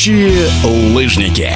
[0.00, 0.48] Летающие
[0.94, 1.50] лыжники.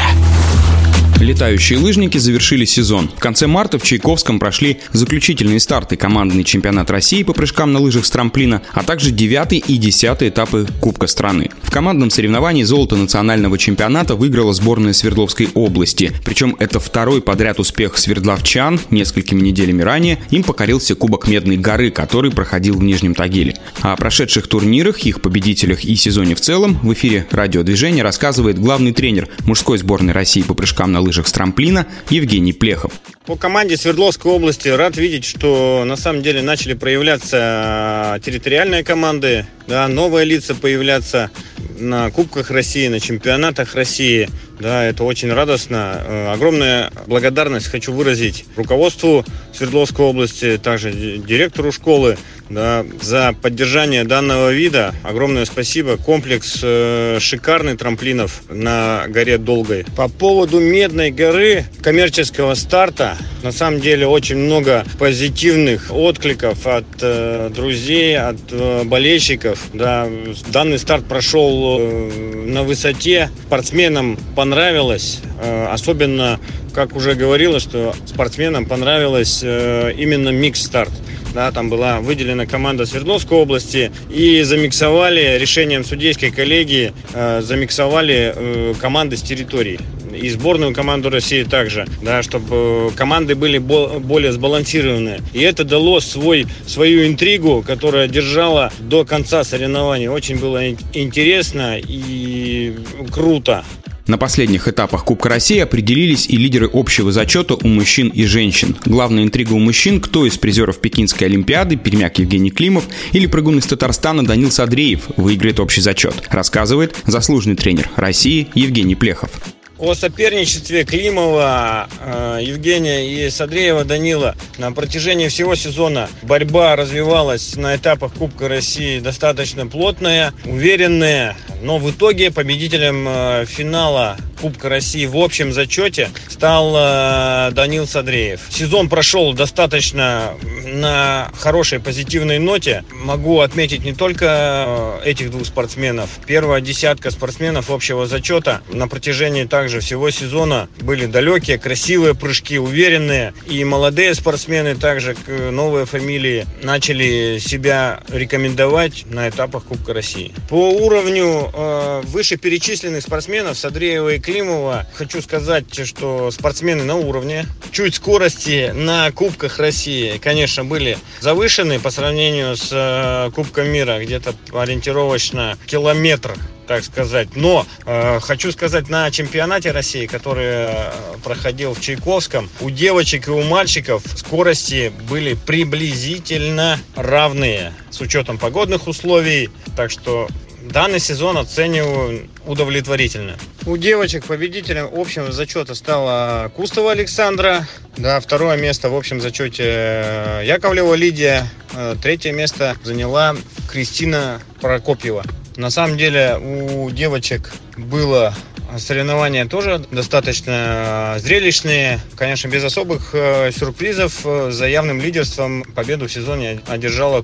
[1.19, 3.09] Летающие лыжники завершили сезон.
[3.09, 8.05] В конце марта в Чайковском прошли заключительные старты командный чемпионат России по прыжкам на лыжах
[8.05, 11.49] с трамплина, а также 9 и 10 этапы Кубка страны.
[11.75, 16.13] Командном соревновании золото национального чемпионата выиграла сборная Свердловской области.
[16.25, 18.79] Причем это второй подряд успех свердловчан.
[18.91, 23.57] Несколькими неделями ранее им покорился Кубок Медной горы, который проходил в Нижнем Тагиле.
[23.81, 29.29] О прошедших турнирах, их победителях и сезоне в целом в эфире радиодвижения рассказывает главный тренер
[29.45, 32.93] мужской сборной России по прыжкам на лыжах с трамплина Евгений Плехов.
[33.27, 39.89] По команде Свердловской области рад видеть, что на самом деле начали проявляться территориальные команды, да,
[39.89, 41.31] новые лица появляться
[41.79, 44.29] на Кубках России, на чемпионатах России.
[44.61, 46.03] Да, это очень радостно.
[46.05, 52.17] Э, огромная благодарность хочу выразить руководству Свердловской области, также директору школы
[52.49, 54.95] да, за поддержание данного вида.
[55.03, 55.97] Огромное спасибо.
[55.97, 59.85] Комплекс э, шикарный трамплинов на горе Долгой.
[59.97, 67.51] По поводу Медной горы, коммерческого старта, на самом деле очень много позитивных откликов от э,
[67.55, 69.59] друзей, от э, болельщиков.
[69.73, 70.09] Да.
[70.49, 73.31] Данный старт прошел э, на высоте.
[73.47, 75.21] Спортсменам понравилось.
[75.43, 76.41] Э, особенно,
[76.73, 80.93] как уже говорилось, что спортсменам понравилось э, именно микс-старт
[81.35, 88.75] да, там была выделена команда Свердловской области, и замиксовали решением судейской коллегии, э, замиксовали э,
[88.81, 89.79] команды с территории
[90.15, 95.21] и сборную команду России также, да, чтобы команды были более сбалансированы.
[95.33, 100.09] И это дало свой, свою интригу, которая держала до конца соревнований.
[100.09, 102.77] Очень было интересно и
[103.13, 103.65] круто.
[104.07, 108.77] На последних этапах Кубка России определились и лидеры общего зачета у мужчин и женщин.
[108.85, 113.67] Главная интрига у мужчин, кто из призеров Пекинской Олимпиады, пермяк Евгений Климов или прыгун из
[113.67, 119.31] Татарстана Данил Садреев выиграет общий зачет, рассказывает заслуженный тренер России Евгений Плехов.
[119.79, 127.75] О соперничестве Климова, э, Евгения и Садреева Данила на протяжении всего сезона борьба развивалась на
[127.75, 135.17] этапах Кубка России достаточно плотная, уверенная, но в итоге победителем э, финала Кубка России в
[135.17, 138.41] общем зачете стал э, Данил Садреев.
[138.51, 140.35] Сезон прошел достаточно
[140.75, 142.85] на хорошей позитивной ноте.
[142.93, 146.11] Могу отметить не только э, этих двух спортсменов.
[146.27, 153.35] Первая десятка спортсменов общего зачета на протяжении также всего сезона были далекие, красивые прыжки, уверенные.
[153.47, 160.33] И молодые спортсмены, также новые фамилии, начали себя рекомендовать на этапах Кубка России.
[160.49, 164.85] По уровню э, вышеперечисленных спортсменов Садреева и Климова Климова.
[164.95, 167.47] Хочу сказать, что спортсмены на уровне.
[167.71, 173.99] Чуть скорости на Кубках России, конечно, были завышены по сравнению с э, Кубком мира.
[174.03, 176.35] Где-то ориентировочно километр
[176.67, 177.37] так сказать.
[177.37, 180.93] Но э, хочу сказать, на чемпионате России, который э,
[181.23, 188.87] проходил в Чайковском, у девочек и у мальчиков скорости были приблизительно равные с учетом погодных
[188.87, 189.51] условий.
[189.77, 190.29] Так что
[190.65, 193.37] Данный сезон оцениваю удовлетворительно.
[193.67, 197.69] У девочек победителем общего зачета стала Кустова Александра.
[197.99, 201.47] Да, второе место в общем зачете э, Яковлева Лидия.
[201.75, 203.37] Э, третье место заняла
[203.71, 205.25] Кристина Прокопьева.
[205.57, 208.35] На самом деле у девочек было
[208.79, 212.01] Соревнования тоже достаточно зрелищные.
[212.17, 214.25] Конечно, без особых э, сюрпризов.
[214.51, 217.23] За явным лидерством победу в сезоне одержала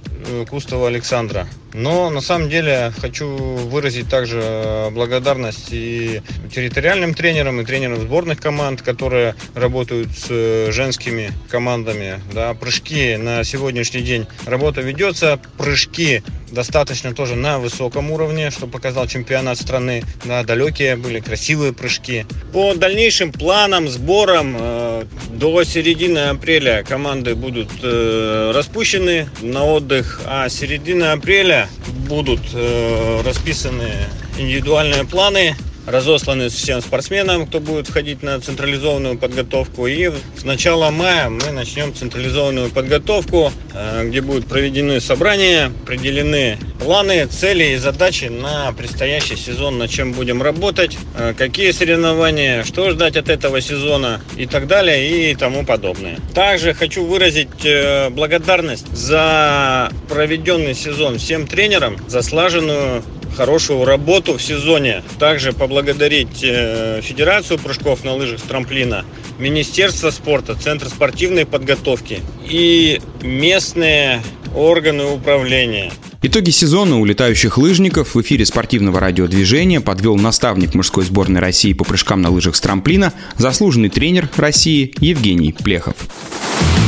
[0.50, 1.48] Кустова Александра.
[1.75, 6.20] Но на самом деле хочу выразить также благодарность и
[6.53, 12.20] территориальным тренерам, и тренерам сборных команд, которые работают с женскими командами.
[12.32, 15.38] Да, прыжки на сегодняшний день работа ведется.
[15.56, 20.04] Прыжки достаточно тоже на высоком уровне, что показал чемпионат страны.
[20.25, 22.26] Да, далекие были, красивые прыжки.
[22.52, 30.49] По дальнейшим планам, сборам э, до середины апреля команды будут э, распущены на отдых, а
[30.49, 31.59] середина апреля
[32.08, 33.90] будут э, расписаны
[34.38, 35.56] индивидуальные планы
[35.90, 39.87] разосланы всем спортсменам, кто будет входить на централизованную подготовку.
[39.87, 47.26] И с начала мая мы начнем централизованную подготовку, э, где будут проведены собрания, определены планы,
[47.26, 53.16] цели и задачи на предстоящий сезон, на чем будем работать, э, какие соревнования, что ждать
[53.16, 56.19] от этого сезона и так далее и тому подобное.
[56.34, 63.02] Также хочу выразить э, благодарность за проведенный сезон всем тренерам, за слаженную
[63.37, 65.03] хорошую работу в сезоне.
[65.19, 69.05] Также поблагодарить э, Федерацию прыжков на лыжах с трамплина,
[69.38, 74.23] Министерство спорта, Центр спортивной подготовки и местные
[74.55, 75.93] органы управления.
[76.23, 81.85] Итоги сезона у летающих лыжников в эфире спортивного радиодвижения подвел наставник мужской сборной России по
[81.85, 85.97] прыжкам на лыжах с трамплина, заслуженный тренер России Евгений Плехов.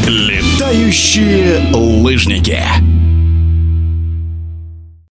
[0.06, 2.62] Летающие лыжники.